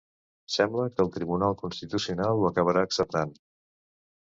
Sembla 0.53 0.85
que 0.93 1.03
el 1.07 1.11
Tribunal 1.17 1.53
Constitucional 1.61 2.41
ho 2.41 2.49
acabarà 2.51 2.85
acceptant. 2.89 3.39